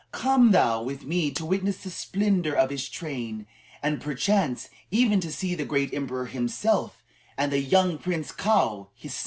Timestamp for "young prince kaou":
7.59-8.87